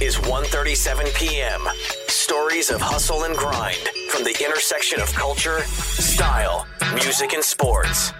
[0.00, 1.62] is 1:37 p.m.
[2.08, 8.12] Stories of hustle and grind from the intersection of culture, style, music, and sports.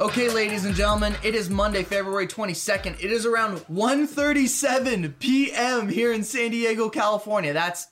[0.00, 2.96] Okay, ladies and gentlemen, it is Monday, February 22nd.
[2.98, 5.88] It is around 1:37 p.m.
[5.88, 7.52] here in San Diego, California.
[7.52, 7.86] That's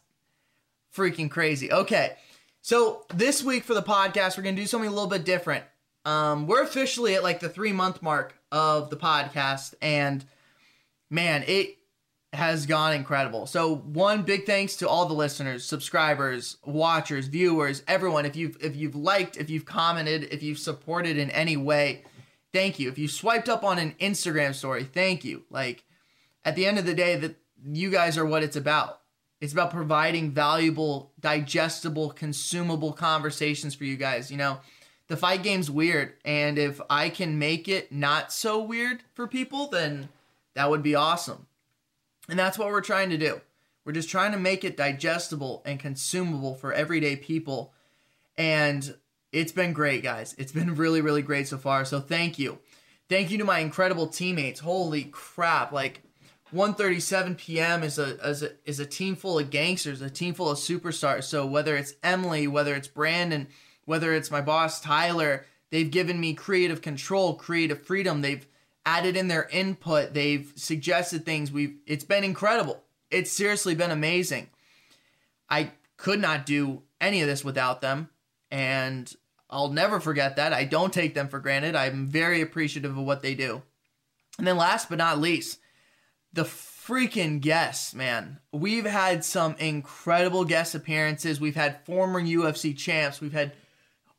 [0.94, 1.72] freaking crazy.
[1.72, 2.16] Okay.
[2.64, 5.64] So, this week for the podcast, we're going to do something a little bit different.
[6.04, 10.25] Um, we're officially at like the 3 month mark of the podcast and
[11.11, 11.76] man, it
[12.32, 13.46] has gone incredible.
[13.46, 18.25] So one big thanks to all the listeners, subscribers, watchers, viewers, everyone.
[18.25, 22.05] If you've if you've liked, if you've commented, if you've supported in any way,
[22.53, 22.89] thank you.
[22.89, 25.43] If you swiped up on an Instagram story, thank you.
[25.50, 25.85] Like
[26.45, 29.00] at the end of the day, that you guys are what it's about.
[29.41, 34.30] It's about providing valuable, digestible, consumable conversations for you guys.
[34.30, 34.61] You know,
[35.08, 39.67] the fight game's weird, and if I can make it not so weird for people,
[39.67, 40.08] then
[40.55, 41.46] that would be awesome.
[42.33, 43.42] And that's what we're trying to do.
[43.84, 47.74] We're just trying to make it digestible and consumable for everyday people.
[48.39, 48.94] And
[49.33, 50.34] it's been great, guys.
[50.39, 51.84] It's been really, really great so far.
[51.84, 52.58] So thank you.
[53.11, 54.61] Thank you to my incredible teammates.
[54.61, 55.72] Holy crap.
[55.72, 56.05] Like
[56.55, 57.83] 1:37 p.m.
[57.83, 61.24] is a, is a is a team full of gangsters, a team full of superstars.
[61.24, 63.46] So whether it's Emily, whether it's Brandon,
[63.84, 68.22] whether it's my boss Tyler, they've given me creative control, creative freedom.
[68.22, 68.46] They've
[68.84, 70.14] added in their input.
[70.14, 71.52] They've suggested things.
[71.52, 72.83] We've it's been incredible.
[73.11, 74.48] It's seriously been amazing.
[75.48, 78.08] I could not do any of this without them,
[78.50, 79.12] and
[79.50, 80.52] I'll never forget that.
[80.52, 81.77] I don't take them for granted.
[81.77, 83.62] I'm very appreciative of what they do.
[84.39, 85.58] And then last but not least,
[86.33, 88.41] the freaking guests, man.
[88.50, 91.41] We've had some incredible guest appearances.
[91.41, 93.20] We've had former UFC champs.
[93.20, 93.52] We've had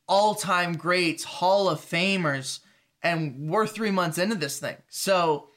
[0.08, 2.59] all-time greats, Hall of Famers
[3.03, 4.77] and we're three months into this thing.
[4.89, 5.49] So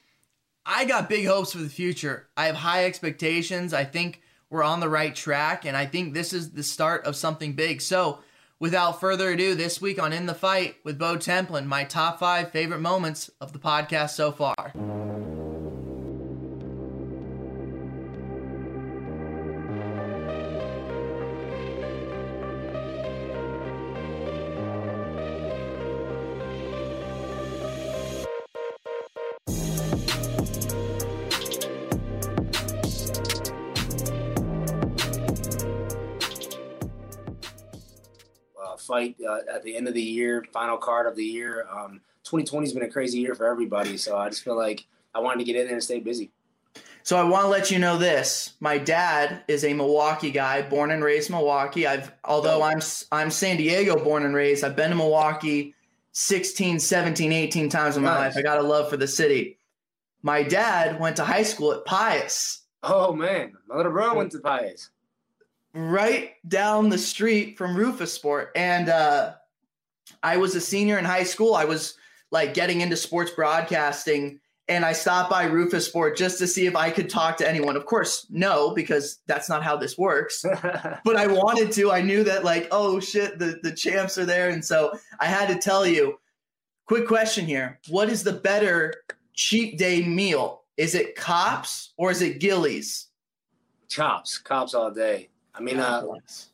[0.65, 2.27] I got big hopes for the future.
[2.35, 3.73] I have high expectations.
[3.73, 7.15] I think we're on the right track, and I think this is the start of
[7.15, 7.81] something big.
[7.81, 8.19] So,
[8.59, 12.51] without further ado, this week on In the Fight with Bo Templin, my top five
[12.51, 15.06] favorite moments of the podcast so far.
[38.97, 41.67] Fight uh, at the end of the year, final card of the year.
[41.71, 45.19] Um, 2020 has been a crazy year for everybody, so I just feel like I
[45.19, 46.31] wanted to get in there and stay busy.
[47.03, 48.55] So I want to let you know this.
[48.59, 51.87] My dad is a Milwaukee guy, born and raised Milwaukee.
[51.87, 52.81] I've although I'm
[53.11, 55.73] I'm San Diego born and raised, I've been to Milwaukee
[56.11, 58.35] 16, 17, 18 times in my nice.
[58.35, 58.37] life.
[58.37, 59.57] I got a love for the city.
[60.21, 62.63] My dad went to high school at Pius.
[62.83, 64.89] Oh man, my little brother went to Pius
[65.77, 68.47] right down the street from Roufusport.
[68.55, 69.35] And uh,
[70.23, 71.53] I was a senior in high school.
[71.53, 71.95] I was
[72.31, 74.39] like getting into sports broadcasting
[74.69, 77.77] and I stopped by Roufusport just to see if I could talk to anyone.
[77.77, 80.43] Of course, no, because that's not how this works.
[81.05, 81.91] but I wanted to.
[81.91, 84.49] I knew that like, oh shit, the, the champs are there.
[84.49, 86.19] And so I had to tell you,
[86.85, 87.79] quick question here.
[87.87, 88.93] What is the better
[89.33, 90.63] cheap day meal?
[90.75, 93.07] Is it Kopp's or is it Gilles?
[93.87, 95.29] Chops, Kopp's all day.
[95.57, 96.03] I mean, uh,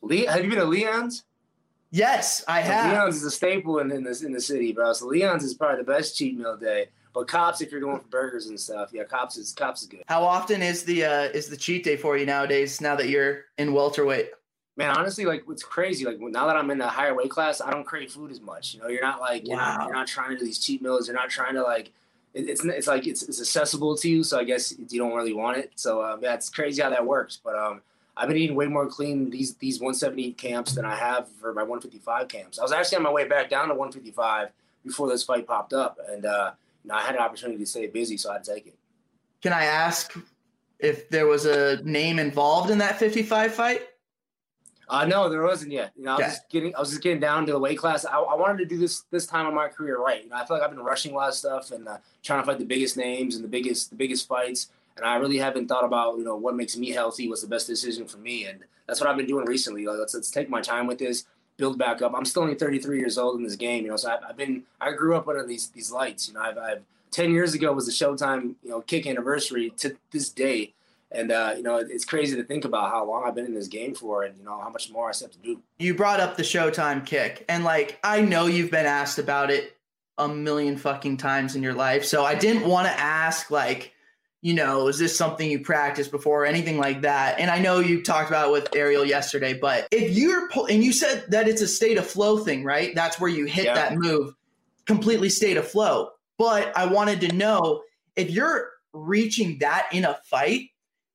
[0.02, 1.24] Lee, have you been to Leon's?
[1.90, 2.90] Yes, I have.
[2.90, 4.92] Leon's is a staple in, in this in the city, bro.
[4.92, 6.88] So Leon's is probably the best cheat meal day.
[7.12, 10.02] But Kopp's, if you're going for burgers and stuff, yeah, Kopp's is Kopp's is good.
[10.08, 12.80] How often is the uh, is the cheat day for you nowadays?
[12.80, 14.30] Now that you're in welterweight,
[14.76, 16.04] man, honestly, like it's crazy.
[16.04, 18.74] Like now that I'm in the higher weight class, I don't crave food as much.
[18.74, 19.76] You know, you're not like you're, wow.
[19.76, 21.06] not, you're not trying to do these cheat meals.
[21.06, 21.92] You're not trying to like
[22.34, 24.24] it, it's it's like it's, it's accessible to you.
[24.24, 25.70] So I guess you don't really want it.
[25.76, 27.38] So um, yeah, it's crazy how that works.
[27.42, 27.82] But um,
[28.16, 31.62] I've been eating way more clean these these 170 camps than I have for my
[31.62, 32.58] 155 camps.
[32.58, 34.50] I was actually on my way back down to 155
[34.84, 36.52] before this fight popped up, and uh,
[36.84, 38.76] you know, I had an opportunity to stay busy, so I had to take it.
[39.42, 40.16] Can I ask
[40.78, 43.82] if there was a name involved in that 55 fight?
[44.88, 45.92] Uh, no, there wasn't yet.
[45.96, 48.04] You know, I was just getting, I was just getting down to the weight class.
[48.04, 50.22] I, I, wanted to do this this time of my career right.
[50.22, 52.42] You know, I feel like I've been rushing a lot of stuff and uh, trying
[52.42, 55.68] to fight the biggest names and the biggest the biggest fights and I really haven't
[55.68, 58.60] thought about you know what makes me healthy, what's the best decision for me, and
[58.86, 59.86] that's what I've been doing recently.
[59.86, 61.24] Like, let's let's take my time with this,
[61.56, 62.12] build back up.
[62.14, 64.64] I'm still only 33 years old in this game, you know, so I've, I've been
[64.80, 66.28] I grew up under these these lights.
[66.28, 66.82] You know, I've, I've
[67.14, 70.72] 10 years ago was the Showtime you know kick anniversary to this day.
[71.12, 73.68] And uh, you know it's crazy to think about how long I've been in this
[73.68, 75.60] game for, and you know how much more I still have to do.
[75.78, 79.76] You brought up the Showtime kick, and like I know you've been asked about it
[80.18, 83.93] a million fucking times in your life, so I didn't want to ask like
[84.44, 87.40] you know, is this something you practiced before or anything like that?
[87.40, 90.92] And I know you talked about it with Ariel yesterday, but if you're, and you
[90.92, 92.94] said that it's a state of flow thing, right?
[92.94, 93.74] That's where you hit yeah.
[93.74, 94.34] that move,
[94.84, 96.10] completely state of flow.
[96.36, 97.84] But I wanted to know
[98.16, 100.68] if you're reaching that in a fight,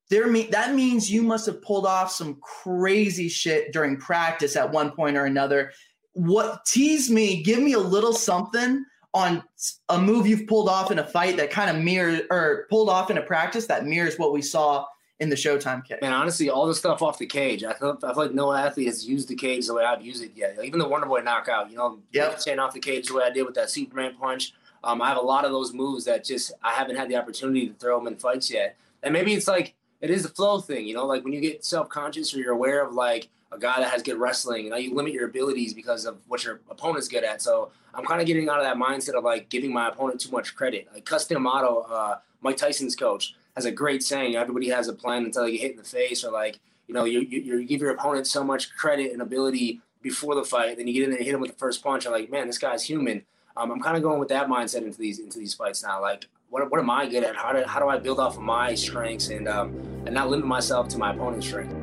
[0.09, 4.71] there me that means you must have pulled off some crazy shit during practice at
[4.71, 5.71] one point or another.
[6.13, 9.43] What tease me, give me a little something on
[9.89, 13.09] a move you've pulled off in a fight that kind of mirrors or pulled off
[13.09, 14.85] in a practice that mirrors what we saw
[15.19, 16.01] in the Showtime kick.
[16.01, 18.87] Man, honestly, all the stuff off the cage, I feel, I feel like no athlete
[18.87, 20.57] has used the cage the way I've used it yet.
[20.63, 22.39] Even the Wonder Boy knockout, you know, yep.
[22.39, 24.53] staying off the cage the way I did with that Superman punch.
[24.83, 27.67] Um, I have a lot of those moves that just I haven't had the opportunity
[27.67, 28.77] to throw them in fights yet.
[29.03, 31.65] And maybe it's like it is a flow thing, you know, like when you get
[31.65, 34.65] self conscious or you're aware of like a guy that has good wrestling.
[34.65, 37.41] You know, you limit your abilities because of what your opponent's good at.
[37.41, 40.31] So I'm kind of getting out of that mindset of like giving my opponent too
[40.31, 40.87] much credit.
[40.93, 45.25] Like Cus D'Amato, uh, Mike Tyson's coach, has a great saying: everybody has a plan
[45.25, 47.81] until they get hit in the face, or like you know, you, you, you give
[47.81, 51.19] your opponent so much credit and ability before the fight, then you get in there
[51.19, 52.07] and hit him with the first punch.
[52.07, 53.25] I'm like, man, this guy's human.
[53.55, 56.01] Um, I'm kind of going with that mindset into these into these fights now.
[56.01, 57.35] Like, what, what am I good at?
[57.35, 59.75] How do, how do I build off of my strengths and um,
[60.05, 61.73] and not limit myself to my opponent's strength?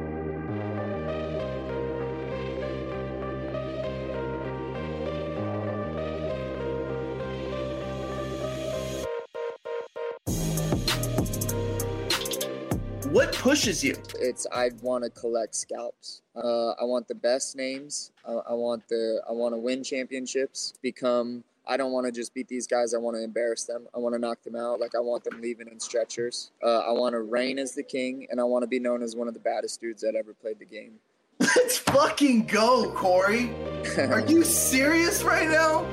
[13.12, 13.96] What pushes you?
[14.18, 16.22] It's I want to collect scalps.
[16.34, 18.10] Uh, I want the best names.
[18.26, 20.74] I, I want the I want to win championships.
[20.82, 21.44] Become.
[21.68, 22.94] I don't want to just beat these guys.
[22.94, 23.86] I want to embarrass them.
[23.94, 24.78] I want to knock them out.
[24.78, 26.52] Like I want them leaving in stretchers.
[26.62, 29.16] Uh, I want to reign as the king, and I want to be known as
[29.16, 30.92] one of the baddest dudes that ever played the game.
[31.40, 33.50] Let's fucking go, Corey.
[33.98, 35.86] Are you serious right now?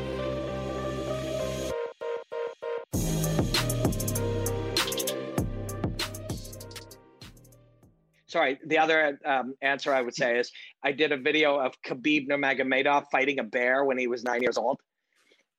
[8.33, 10.51] sorry, the other um, answer I would say is
[10.83, 14.57] I did a video of Khabib Nurmagomedov fighting a bear when he was nine years
[14.57, 14.81] old.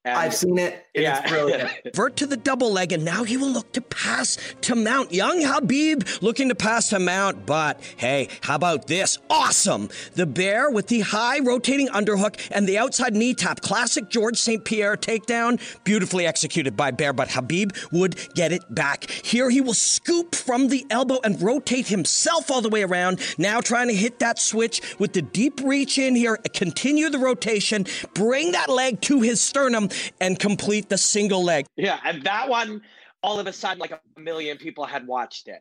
[0.07, 0.87] And I've seen it.
[0.95, 1.21] yeah.
[1.23, 1.71] It's brilliant.
[1.95, 5.13] Vert to the double leg, and now he will look to pass to Mount.
[5.15, 9.19] Young Khabib looking to pass to Mount, but hey, how about this?
[9.31, 9.89] Awesome!
[10.13, 13.63] The bear with the high rotating underhook and the outside knee tap.
[13.63, 14.63] Classic George St.
[14.63, 15.59] Pierre takedown.
[15.85, 19.11] Beautifully executed by Bear, but Khabib would get it back.
[19.11, 23.21] Here he will scoop from the elbow and rotate himself all the way around.
[23.39, 26.37] Now trying to hit that switch with the deep reach in here.
[26.53, 27.87] Continue the rotation.
[28.13, 29.89] Bring that leg to his sternum
[30.21, 31.67] and complete the single leg.
[31.77, 32.83] Yeah, and that one,
[33.23, 35.61] all of a sudden, like a million people had watched it,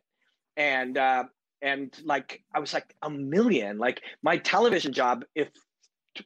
[0.56, 1.24] and uh,
[1.62, 3.78] and like I was like a million.
[3.78, 5.48] Like my television job, if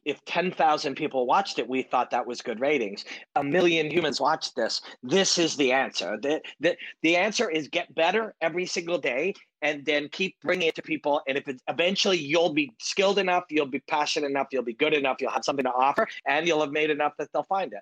[0.05, 3.05] if 10,000 people watched it, we thought that was good ratings.
[3.37, 4.81] A million humans watched this.
[5.03, 6.19] This is the answer.
[6.21, 10.75] The, the, the answer is get better every single day and then keep bringing it
[10.77, 11.23] to people.
[11.27, 14.95] And if it's eventually you'll be skilled enough, you'll be passionate enough, you'll be good
[14.95, 17.81] enough, you'll have something to offer, and you'll have made enough that they'll find it.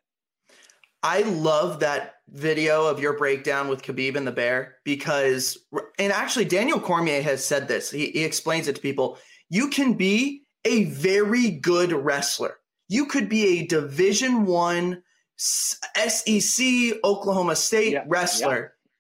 [1.02, 5.58] I love that video of your breakdown with Khabib and the bear because,
[5.98, 7.90] and actually, Daniel Cormier has said this.
[7.90, 9.18] He, he explains it to people.
[9.48, 12.58] You can be a very good wrestler.
[12.88, 15.02] You could be a Division One
[15.36, 16.66] SEC
[17.04, 18.90] Oklahoma State yeah, wrestler, yeah.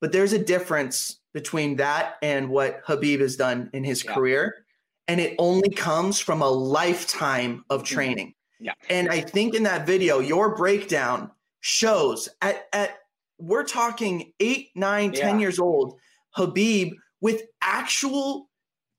[0.00, 4.14] but there's a difference between that and what Khabib has done in his yeah.
[4.14, 4.64] career,
[5.08, 7.94] and it only comes from a lifetime of mm-hmm.
[7.94, 8.34] training.
[8.64, 8.72] Yeah.
[8.88, 11.30] And I think in that video, your breakdown
[11.60, 12.96] shows at, at
[13.38, 15.20] we're talking eight, nine, yeah.
[15.20, 15.98] ten years old,
[16.34, 18.48] Khabib with actual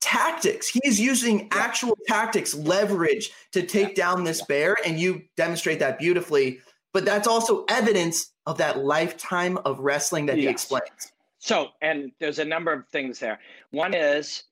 [0.02, 0.70] tactics.
[0.70, 1.48] He is using yeah.
[1.52, 4.04] actual tactics, leverage to take yeah.
[4.04, 6.60] down this bear, and you demonstrate that beautifully.
[6.94, 10.44] But that's also evidence of that lifetime of wrestling that yes.
[10.44, 11.12] he explains.
[11.40, 13.40] So, and there's a number of things there.
[13.72, 14.44] One is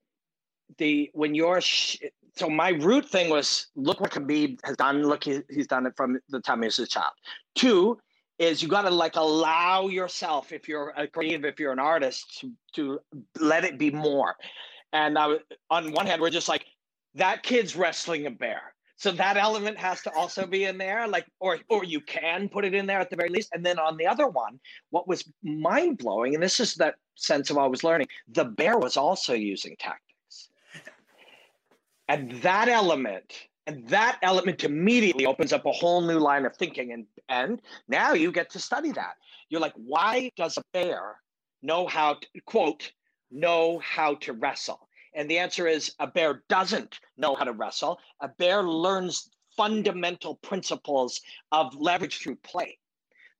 [0.79, 1.98] the when you're sh-
[2.36, 5.04] so my root thing was look what Khabib has done.
[5.04, 7.13] Look, he, he's done it from the time he was a child.
[7.56, 8.00] Two
[8.40, 12.40] is you got to like allow yourself, if you're a creative, if you're an artist,
[12.40, 13.00] to, to
[13.40, 14.36] let it be more.
[14.92, 15.38] And I,
[15.70, 16.66] on one hand, we're just like
[17.16, 18.62] that kid's wrestling a bear.
[18.96, 22.63] So that element has to also be in there, like, or or you can put
[22.63, 23.50] it in there at the very least.
[23.54, 24.60] And then on the other one,
[24.92, 28.78] what was mind blowing, and this is that sense of I was learning, the bear
[28.78, 30.12] was also using tactics.
[32.13, 33.34] And that element,
[33.65, 36.93] and that element immediately opens up a whole new line of thinking.
[36.93, 39.15] And, and now you get to study that.
[39.50, 41.15] You're like, why does a bear
[41.63, 42.91] know how to, quote,
[43.32, 44.88] know how to wrestle?
[45.15, 47.98] And the answer is a bear doesn't know how to wrestle.
[48.20, 51.20] A bear learns fundamental principles
[51.51, 52.77] of leverage through play.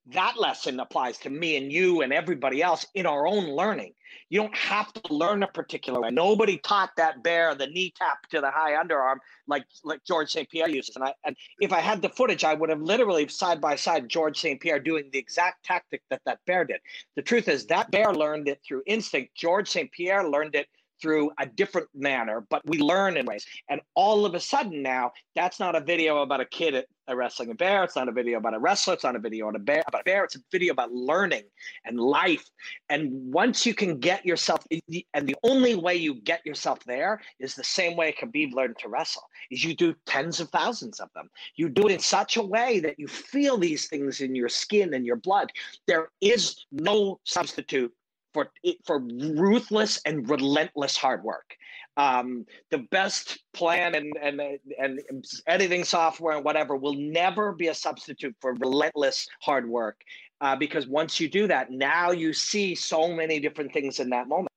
[0.06, 3.94] That lesson applies to me and you and everybody else in our own learning.
[4.28, 6.10] You don't have to learn a particular way.
[6.10, 10.48] Nobody taught that bear the knee tap to the high underarm like like George St.
[10.48, 10.96] Pierre uses.
[10.96, 14.08] And I and if I had the footage, I would have literally side by side
[14.08, 14.60] George St.
[14.60, 16.80] Pierre doing the exact tactic that that bear did.
[17.16, 19.34] The truth is that bear learned it through instinct.
[19.34, 19.90] George St.
[19.90, 20.68] Pierre learned it
[21.04, 23.44] through a different manner, but we learn in ways.
[23.68, 27.50] And all of a sudden now, that's not a video about a kid at, wrestling
[27.50, 27.84] a bear.
[27.84, 28.94] It's not a video about a wrestler.
[28.94, 29.82] It's not a video about a bear.
[29.86, 30.24] About a bear.
[30.24, 31.42] It's a video about learning
[31.84, 32.48] and life.
[32.88, 34.64] And once you can get yourself,
[35.12, 38.88] and the only way you get yourself there is the same way Khabib learned to
[38.88, 39.24] wrestle.
[39.50, 41.28] Is you do tens of thousands of them.
[41.56, 44.94] You do it in such a way that you feel these things in your skin
[44.94, 45.52] and your blood.
[45.86, 47.92] There is no substitute
[48.34, 48.50] for
[48.84, 51.56] for ruthless and relentless hard work.
[51.96, 54.42] Um, the best plan and, and
[54.78, 55.00] and
[55.46, 60.02] editing software and whatever will never be a substitute for relentless hard work.
[60.40, 64.28] Uh, because once you do that, now you see so many different things in that
[64.28, 64.50] moment.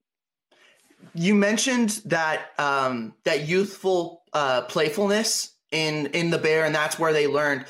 [1.14, 7.14] You mentioned that um, that youthful uh, playfulness in in the bear, and that's where
[7.14, 7.66] they learned.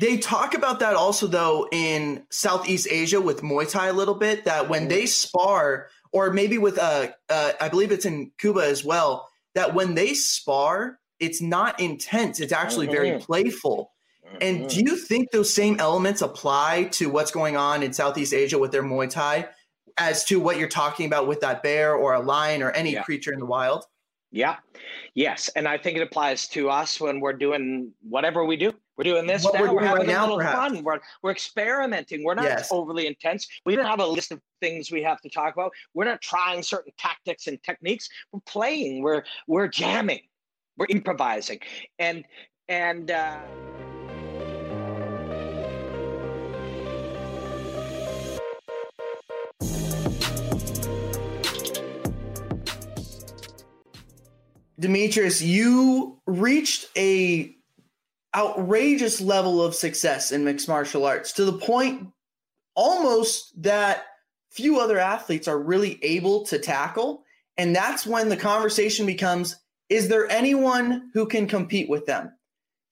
[0.00, 4.46] They talk about that also though in Southeast Asia with Muay Thai a little bit
[4.46, 8.82] that when they spar or maybe with uh, uh I believe it's in Cuba as
[8.82, 12.94] well that when they spar it's not intense it's actually mm-hmm.
[12.94, 13.92] very playful.
[14.26, 14.36] Mm-hmm.
[14.40, 18.58] And do you think those same elements apply to what's going on in Southeast Asia
[18.58, 19.48] with their Muay Thai
[19.98, 23.02] as to what you're talking about with that bear or a lion or any yeah.
[23.02, 23.84] creature in the wild?
[24.30, 24.56] Yeah.
[25.14, 25.48] Yes.
[25.56, 28.72] And I think it applies to us when we're doing whatever we do.
[29.00, 29.62] We're doing this what now.
[29.62, 30.74] We're, we're having right a now, little perhaps.
[30.74, 30.84] fun.
[30.84, 32.22] We're, we're experimenting.
[32.22, 32.68] We're not yes.
[32.70, 33.48] overly intense.
[33.64, 35.72] We don't have a list of things we have to talk about.
[35.94, 38.10] We're not trying certain tactics and techniques.
[38.30, 39.02] We're playing.
[39.02, 40.20] We're we're jamming.
[40.76, 41.60] We're improvising.
[41.98, 42.26] And
[42.68, 43.38] and uh
[54.78, 57.56] Demetrious, you reached a
[58.34, 62.08] outrageous level of success in mixed martial arts to the point
[62.74, 64.04] almost that
[64.50, 67.24] few other athletes are really able to tackle.
[67.56, 69.56] And that's when the conversation becomes
[69.88, 72.30] is there anyone who can compete with them?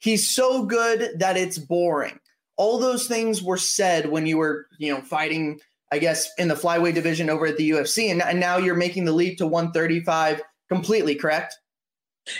[0.00, 2.18] He's so good that it's boring.
[2.57, 5.61] All those things were said when you were, you know, fighting,
[5.92, 8.11] I guess, in the flyweight division over at the UFC.
[8.11, 11.57] And, and now you're making the leap to 135 completely, correct?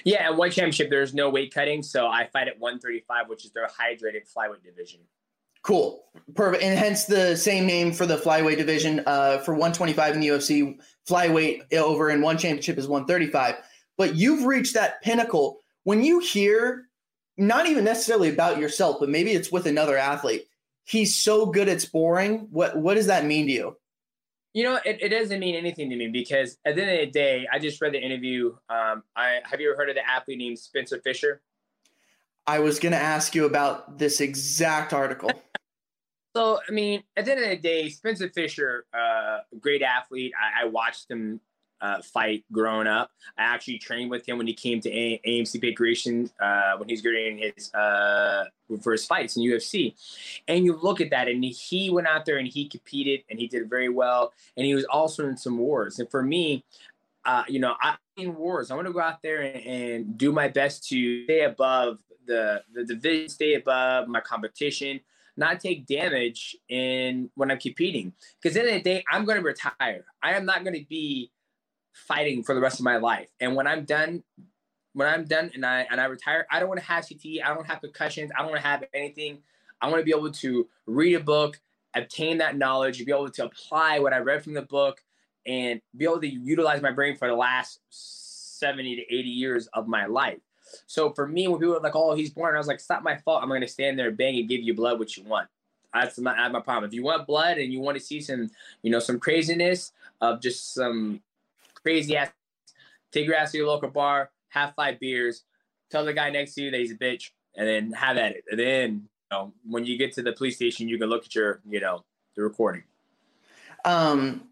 [0.05, 3.53] Yeah, at one championship, there's no weight cutting, so I fight at 135, which is
[3.53, 5.01] their hydrated flyweight division.
[5.63, 6.05] Cool,
[6.35, 9.03] perfect, and hence the same name for the flyweight division.
[9.07, 10.79] Uh, for 125 in the UFC,
[11.09, 13.57] flyweight over in one championship is 135.
[13.97, 16.89] But you've reached that pinnacle when you hear,
[17.37, 20.47] not even necessarily about yourself, but maybe it's with another athlete.
[20.85, 22.49] He's so good, it's boring.
[22.51, 23.77] What what does that mean to you?
[24.55, 27.13] You know, it, it doesn't mean anything to me because at the end of the
[27.13, 28.55] day, I just read the interview.
[28.69, 31.43] Um, I have you ever heard of the athlete named Spencer Fisher?
[32.47, 35.31] I was going to ask you about this exact article.
[36.37, 40.33] so, I mean, at the end of the day, Spencer Fisher, uh, great athlete.
[40.41, 41.41] I, I watched him
[41.81, 43.11] uh, fight growing up.
[43.37, 47.39] I actually trained with him when he came to AMC Pankration uh, when he's getting
[47.39, 48.45] his uh,
[49.09, 49.95] fights in UFC.
[50.47, 53.47] And you look at that, and he went out there and he competed and he
[53.47, 54.33] did very well.
[54.57, 55.99] And he was also in some wars.
[55.99, 56.65] And for me,
[57.25, 58.71] uh, you know, I in wars.
[58.71, 62.63] I want to go out there and, and, do my best to stay above the
[62.75, 65.01] the division, stay above my competition
[65.39, 68.13] not take damage in when I'm competing.
[68.43, 70.05] Because at the end of the day, I'm going to retire.
[70.21, 71.31] I am not going to be
[72.07, 73.29] fighting for the rest of my life.
[73.41, 74.23] And when I'm done,
[74.93, 77.43] when I'm done and I and I retire, I don't want to have CTE.
[77.45, 78.31] I don't have concussions.
[78.35, 79.39] I don't want to have anything.
[79.81, 81.61] I want to be able to read a book,
[81.95, 85.03] obtain that knowledge, be able to apply what I read from the book,
[85.47, 87.81] and be able to utilize my brain for the last
[88.59, 90.41] 70 to 80 years of my life.
[90.87, 93.03] So for me, when people are like, "Oh, he's born," I was like, "It's not
[93.03, 93.43] my fault.
[93.43, 95.49] I'm going to stand there, bang, and give you blood what you want."
[95.95, 96.85] That's that's my problem.
[96.85, 98.51] If you want blood and you want to see some,
[98.83, 101.23] you know, some craziness of just some
[101.89, 102.31] crazy ass.
[103.13, 105.45] Take your ass to your local bar, have five beers,
[105.91, 108.45] tell the guy next to you that he's a bitch, and then have at it.
[108.51, 111.35] And then, you know, when you get to the police station, you can look at
[111.35, 112.05] your, you know,
[112.37, 112.83] the recording.
[113.87, 114.43] Um,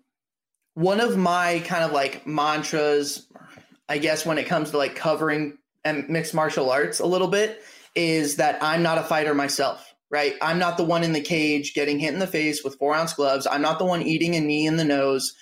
[0.73, 3.27] one of my kind of like mantras,
[3.87, 7.63] I guess, when it comes to like covering and mixed martial arts a little bit,
[7.95, 9.93] is that I'm not a fighter myself.
[10.09, 12.95] Right, I'm not the one in the cage getting hit in the face with four
[12.95, 13.47] ounce gloves.
[13.47, 15.35] I'm not the one eating a knee in the nose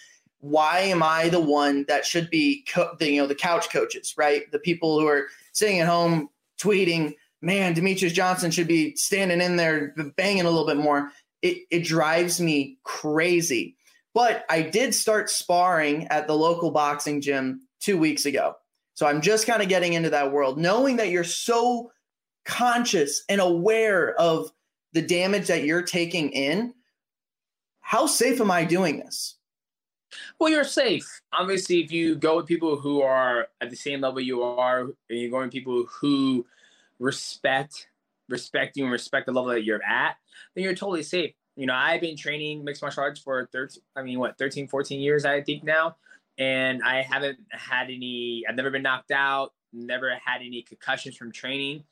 [0.45, 4.15] why am I the one that should be, co- the, you know, the couch coaches,
[4.19, 4.51] right?
[4.53, 6.29] The people who are sitting at home
[6.61, 11.11] tweeting, man, Demetrious Johnson should be standing in there banging a little bit more.
[11.45, 13.77] it, it drives me crazy.
[14.15, 18.55] But I did start sparring at the local boxing gym two weeks ago.
[18.95, 21.91] So I'm just kind of getting into that world, knowing that you're so
[22.45, 24.51] conscious and aware of
[24.93, 26.73] the damage that you're taking in.
[27.81, 29.37] How safe am I doing this?
[30.45, 31.23] Well, you're safe.
[31.33, 34.95] Obviously, if you go with people who are at the same level you are, and
[35.09, 36.45] you're going with people who
[36.99, 37.89] respect
[38.29, 40.17] respect you and respect the level that you're at,
[40.55, 41.33] then you're totally safe.
[41.57, 45.01] You know, I've been training mixed martial arts for 13, I mean, what, 13, 14
[45.01, 45.97] years, I think now.
[46.37, 51.33] And I haven't had any, I've never been knocked out, never had any concussions from
[51.33, 51.85] training.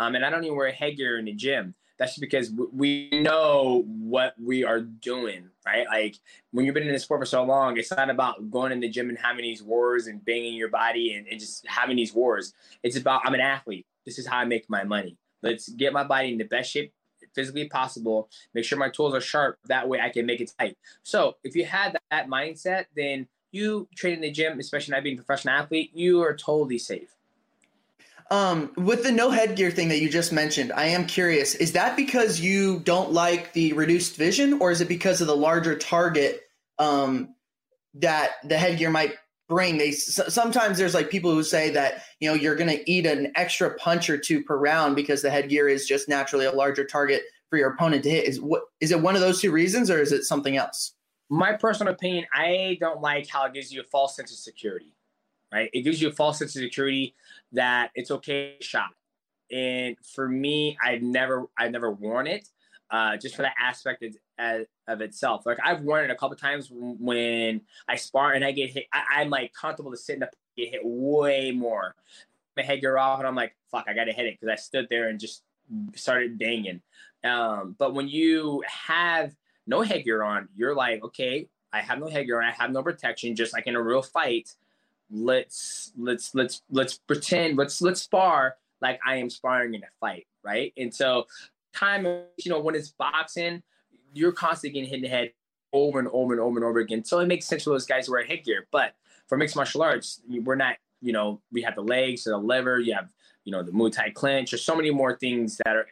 [0.00, 1.76] Um, and I don't even wear a headgear in the gym.
[2.00, 5.86] That's just because we know what we are doing, right?
[5.86, 6.16] Like
[6.50, 8.88] when you've been in the sport for so long, it's not about going in the
[8.88, 12.54] gym and having these wars and banging your body and, and just having these wars.
[12.82, 13.86] It's about I'm an athlete.
[14.06, 15.18] This is how I make my money.
[15.42, 16.94] Let's get my body in the best shape
[17.34, 18.30] physically possible.
[18.54, 19.58] Make sure my tools are sharp.
[19.66, 20.78] That way I can make it tight.
[21.02, 25.18] So if you had that, mindset, then you train in the gym, especially not being
[25.18, 27.14] a professional athlete, you are totally safe.
[28.30, 31.56] Um, with the no headgear thing that you just mentioned, I am curious.
[31.56, 35.36] Is that because you don't like the reduced vision, or is it because of the
[35.36, 36.42] larger target
[36.78, 37.34] um,
[37.94, 39.14] that the headgear might
[39.48, 39.78] bring?
[39.78, 43.32] They sometimes there's like people who say that you know you're going to eat an
[43.34, 47.22] extra punch or two per round because the headgear is just naturally a larger target
[47.48, 48.28] for your opponent to hit.
[48.28, 50.92] Is what is it one of those two reasons, or is it something else?
[51.30, 54.94] My personal opinion, I don't like how it gives you a false sense of security.
[55.52, 57.16] Right, it gives you a false sense of security
[57.52, 58.90] that it's okay to shot.
[59.50, 62.48] And for me, I've never I've never worn it,
[62.90, 64.04] uh, just for that aspect
[64.38, 65.44] of, of itself.
[65.44, 68.86] Like I've worn it a couple times when I spar and I get hit.
[68.92, 71.94] I, am like comfortable to sit in the get hit way more.
[72.56, 75.08] My headgear off and I'm like, fuck, I gotta hit it because I stood there
[75.08, 75.42] and just
[75.94, 76.82] started banging.
[77.24, 79.34] Um, but when you have
[79.66, 83.52] no headgear on, you're like, okay, I have no headgear I have no protection, just
[83.52, 84.54] like in a real fight
[85.10, 90.26] let's let's let's let's pretend let's let's spar like I am sparring in a fight,
[90.44, 90.72] right?
[90.76, 91.26] And so
[91.74, 93.62] time you know when it's boxing,
[94.12, 95.32] you're constantly getting hit in the head
[95.72, 97.04] over and over and over and over again.
[97.04, 98.66] So it makes sense for those guys who wear headgear.
[98.70, 98.94] But
[99.28, 102.94] for mixed martial arts, we're not, you know, we have the legs, the lever, you
[102.94, 103.10] have,
[103.44, 104.50] you know, the Muay Thai clinch.
[104.50, 105.86] There's so many more things that are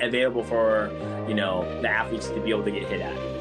[0.00, 0.90] available for,
[1.28, 3.37] you know, the athletes to be able to get hit at.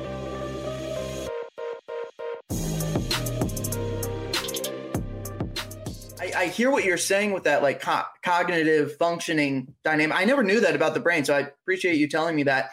[6.57, 10.17] Hear what you're saying with that like co- cognitive functioning dynamic.
[10.17, 12.71] I never knew that about the brain, so I appreciate you telling me that.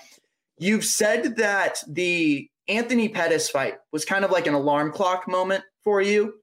[0.59, 5.65] You've said that the Anthony Pettis fight was kind of like an alarm clock moment
[5.85, 6.35] for you,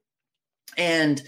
[0.76, 1.20] and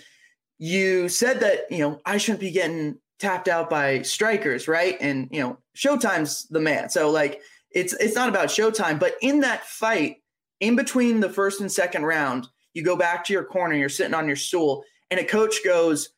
[0.59, 4.97] you said that you know I shouldn't be getting tapped out by strikers, right?
[5.01, 7.41] And you know Showtime's the man, so like
[7.73, 10.19] it's it's not about Showtime, but in that fight,
[10.61, 14.15] in between the first and second round, you go back to your corner, you're sitting
[14.15, 16.11] on your stool and a coach goes,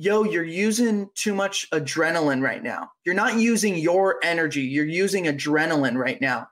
[0.00, 2.88] Yo, you're using too much adrenaline right now.
[3.04, 6.48] You're not using your energy, you're using adrenaline right now.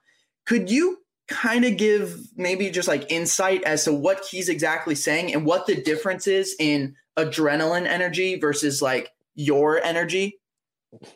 [0.46, 5.32] Could you kind of give maybe just like insight as to what he's exactly saying
[5.32, 10.40] and what the difference is in adrenaline energy versus like your energy?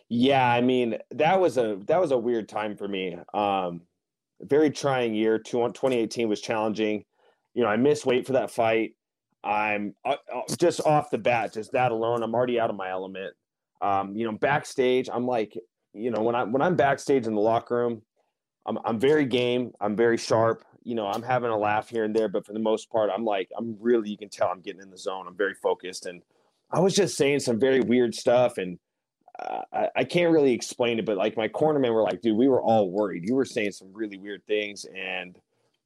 [0.09, 3.16] Yeah, I mean, that was a that was a weird time for me.
[3.35, 3.83] Um
[4.42, 5.38] very trying year.
[5.38, 7.05] 2018 was challenging.
[7.55, 8.92] You know, I missed weight for that fight.
[9.42, 12.90] I'm uh, uh, just off the bat, just that alone, I'm already out of my
[12.90, 13.35] element.
[13.81, 15.57] Um, you know, backstage, I'm like,
[15.94, 18.03] you know, when I when I'm backstage in the locker room,
[18.66, 20.64] I'm I'm very game, I'm very sharp.
[20.83, 23.24] You know, I'm having a laugh here and there, but for the most part, I'm
[23.24, 25.26] like, I'm really, you can tell I'm getting in the zone.
[25.26, 26.22] I'm very focused, and
[26.70, 28.79] I was just saying some very weird stuff, and
[29.38, 32.48] uh, I, I can't really explain it, but like my cornermen were like, dude, we
[32.48, 33.26] were all worried.
[33.26, 35.37] You were saying some really weird things, and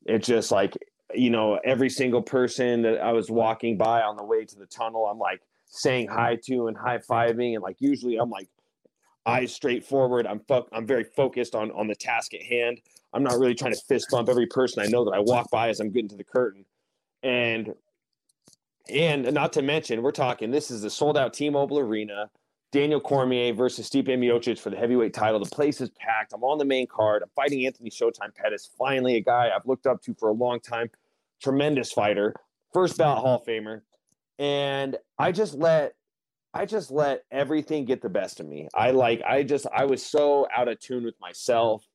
[0.06, 0.76] it just like
[1.12, 4.66] you know, every single person that I was walking by on the way to the
[4.66, 7.54] tunnel, I'm like saying hi to and high fiving.
[7.54, 8.48] And like usually I'm like
[9.26, 10.26] eyes straight forward.
[10.26, 12.80] I'm fo- I'm very focused on on the task at hand.
[13.12, 15.68] I'm not really trying to fist bump every person I know that I walk by
[15.68, 16.64] as I'm getting to the curtain.
[17.22, 17.74] And
[18.88, 22.30] and not to mention, we're talking this is a sold out T-Mobile Arena.
[22.74, 25.38] Daniel Cormier versus Stipe Miocic for the heavyweight title.
[25.38, 26.32] The place is packed.
[26.32, 27.22] I'm on the main card.
[27.22, 28.68] I'm fighting Anthony Showtime Pettis.
[28.76, 30.90] Finally, a guy I've looked up to for a long time.
[31.40, 32.34] Tremendous fighter,
[32.72, 33.82] first ballot Hall of Famer,
[34.40, 35.94] and I just let
[36.52, 38.66] I just let everything get the best of me.
[38.74, 41.86] I like I just I was so out of tune with myself,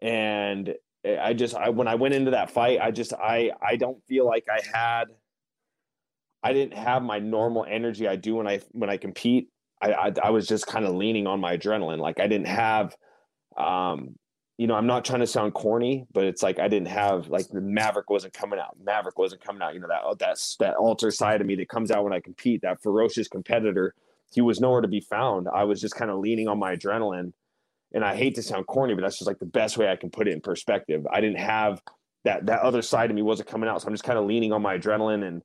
[0.00, 4.02] and I just I when I went into that fight, I just I I don't
[4.08, 5.08] feel like I had
[6.42, 9.50] I didn't have my normal energy I do when I when I compete
[9.82, 11.98] I, I, I was just kind of leaning on my adrenaline.
[11.98, 12.96] Like I didn't have,
[13.56, 14.14] um,
[14.58, 17.48] you know, I'm not trying to sound corny, but it's like I didn't have like
[17.48, 18.76] the Maverick wasn't coming out.
[18.82, 19.74] Maverick wasn't coming out.
[19.74, 22.62] You know that that's that alter side of me that comes out when I compete.
[22.62, 23.94] That ferocious competitor.
[24.32, 25.48] He was nowhere to be found.
[25.52, 27.32] I was just kind of leaning on my adrenaline,
[27.92, 30.10] and I hate to sound corny, but that's just like the best way I can
[30.10, 31.06] put it in perspective.
[31.10, 31.82] I didn't have
[32.24, 34.52] that that other side of me wasn't coming out, so I'm just kind of leaning
[34.52, 35.42] on my adrenaline and.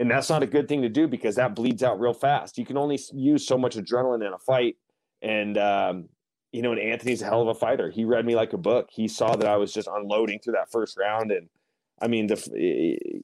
[0.00, 2.56] And that's not a good thing to do because that bleeds out real fast.
[2.56, 4.76] You can only use so much adrenaline in a fight,
[5.20, 6.08] and um,
[6.52, 7.90] you know, and Anthony's a hell of a fighter.
[7.90, 8.88] He read me like a book.
[8.90, 11.50] He saw that I was just unloading through that first round, and
[12.00, 12.36] I mean, the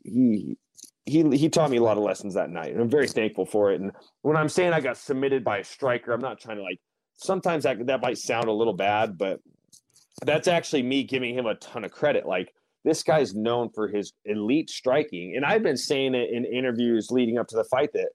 [0.05, 0.59] he
[1.07, 3.73] he he taught me a lot of lessons that night, and I'm very thankful for
[3.73, 3.81] it.
[3.81, 6.79] And when I'm saying I got submitted by a striker, I'm not trying to like.
[7.15, 9.41] Sometimes that that might sound a little bad, but
[10.27, 12.27] that's actually me giving him a ton of credit.
[12.27, 12.53] Like
[12.87, 17.37] this guy's known for his elite striking, and I've been saying it in interviews leading
[17.37, 18.11] up to the fight that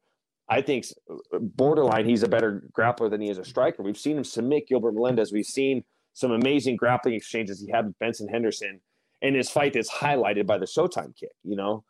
[0.48, 3.84] I think uh, borderline he's a better grappler than he is a striker.
[3.84, 5.34] We've seen him submit Gilbert Melendez.
[5.34, 8.80] We've seen some amazing grappling exchanges he had with Benson Henderson
[9.22, 11.34] in his fight that's highlighted by the Showtime kick.
[11.44, 11.84] You know,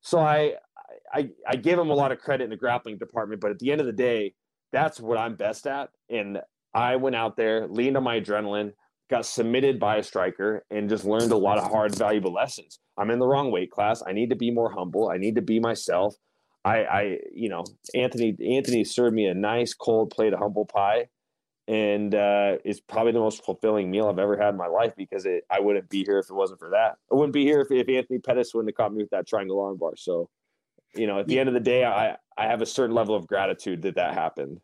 [0.00, 0.54] so I
[1.12, 3.70] I I give him a lot of credit in the grappling department, but at the
[3.70, 4.32] end of the day,
[4.72, 5.90] that's what I'm best at.
[6.08, 6.40] And
[6.72, 8.72] I went out there, leaned on my adrenaline,
[9.12, 12.80] got submitted by a striker, and just learned a lot of hard, valuable lessons.
[12.98, 14.02] I'm in the wrong weight class.
[14.06, 15.10] I need to be more humble.
[15.10, 16.16] I need to be myself.
[16.64, 21.08] I, I, you know, Anthony, Anthony served me a nice cold plate of humble pie,
[21.68, 25.26] and uh, it's probably the most fulfilling meal I've ever had in my life because
[25.26, 26.96] it, I wouldn't be here if it wasn't for that.
[27.10, 29.58] I wouldn't be here if, if Anthony Pettis wouldn't have caught me with that triangle
[29.58, 29.92] armbar.
[29.96, 30.30] So,
[30.94, 33.26] you know, at the end of the day, I, I have a certain level of
[33.26, 34.60] gratitude that that happened.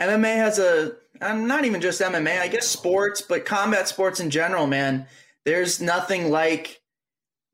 [0.00, 4.30] MMA has a, I'm not even just MMA, I guess sports, but combat sports in
[4.30, 5.06] general, man.
[5.44, 6.80] There's nothing like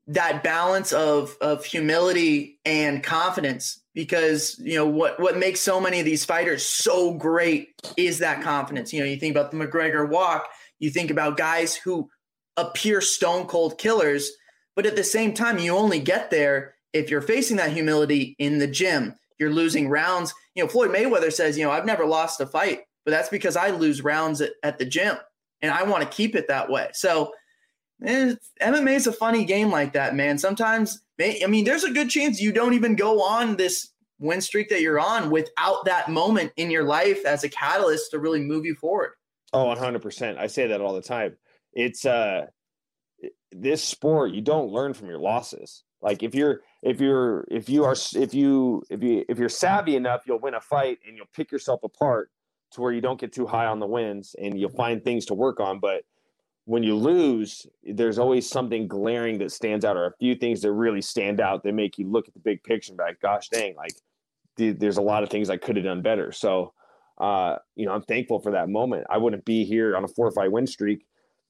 [0.07, 5.99] that balance of of humility and confidence because you know what what makes so many
[5.99, 8.91] of these fighters so great is that confidence.
[8.91, 10.49] You know, you think about the McGregor walk,
[10.79, 12.09] you think about guys who
[12.57, 14.31] appear stone cold killers,
[14.75, 18.59] but at the same time, you only get there if you're facing that humility in
[18.59, 19.15] the gym.
[19.39, 20.33] You're losing rounds.
[20.55, 23.55] You know, Floyd Mayweather says, you know, I've never lost a fight, but that's because
[23.55, 25.17] I lose rounds at, at the gym
[25.61, 26.89] and I want to keep it that way.
[26.93, 27.33] So
[28.03, 30.37] MMA is a funny game like that, man.
[30.37, 34.69] Sometimes, I mean, there's a good chance you don't even go on this win streak
[34.69, 38.65] that you're on without that moment in your life as a catalyst to really move
[38.65, 39.11] you forward.
[39.53, 40.37] Oh, 100%.
[40.37, 41.37] I say that all the time.
[41.73, 42.47] It's uh
[43.51, 45.83] this sport you don't learn from your losses.
[46.01, 49.95] Like if you're if you're if you are if you if you if you're savvy
[49.95, 52.31] enough, you'll win a fight and you'll pick yourself apart
[52.71, 55.33] to where you don't get too high on the wins and you'll find things to
[55.33, 56.03] work on, but
[56.65, 60.71] when you lose, there's always something glaring that stands out, or a few things that
[60.71, 63.49] really stand out that make you look at the big picture and be like, "Gosh,
[63.49, 63.75] dang!
[63.75, 63.93] Like,
[64.55, 66.73] there's a lot of things I could have done better." So,
[67.17, 69.07] uh, you know, I'm thankful for that moment.
[69.09, 71.05] I wouldn't be here on a four or five win streak,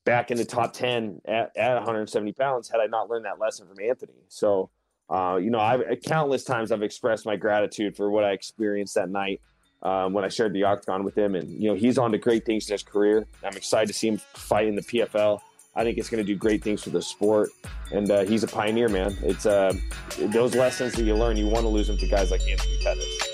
[0.05, 3.67] back in the top ten at, at 170 pounds, had I not learned that lesson
[3.67, 4.23] from Anthony.
[4.29, 4.69] So,
[5.11, 9.09] uh, you know, I've countless times I've expressed my gratitude for what I experienced that
[9.09, 9.41] night
[9.83, 11.35] um, when I shared the octagon with him.
[11.35, 13.27] And, you know, he's on to great things in his career.
[13.43, 15.41] I'm excited to see him fight in the PFL.
[15.75, 17.49] I think it's going to do great things for the sport.
[17.91, 19.15] And uh, he's a pioneer, man.
[19.21, 19.73] It's uh,
[20.17, 23.27] those lessons that you learn, you want to lose them to guys like Anthony Pettis.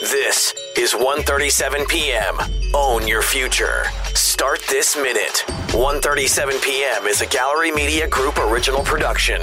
[0.00, 2.36] This is 1:37 p.m.
[2.74, 3.84] Own your future.
[4.14, 5.44] Start this minute.
[5.68, 7.06] 1:37 p.m.
[7.06, 9.42] is a Gallery Media Group original production.